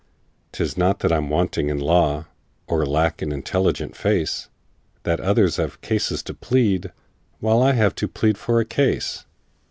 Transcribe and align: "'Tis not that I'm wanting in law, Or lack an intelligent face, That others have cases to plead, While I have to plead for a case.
"'Tis 0.53 0.75
not 0.75 0.97
that 0.97 1.11
I'm 1.13 1.29
wanting 1.29 1.69
in 1.69 1.77
law, 1.79 2.25
Or 2.65 2.87
lack 2.87 3.21
an 3.21 3.31
intelligent 3.31 3.95
face, 3.95 4.49
That 5.03 5.19
others 5.19 5.57
have 5.57 5.79
cases 5.81 6.23
to 6.23 6.33
plead, 6.33 6.91
While 7.39 7.61
I 7.61 7.73
have 7.73 7.93
to 8.01 8.07
plead 8.07 8.35
for 8.39 8.59
a 8.59 8.65
case. 8.65 9.27